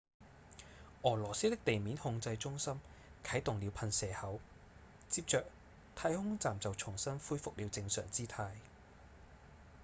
[1.03, 2.73] 俄羅斯的地面控制中心
[3.23, 4.39] 啟動了噴射口
[5.09, 5.45] 接著
[5.95, 8.49] 太空站就重新恢復了正常姿態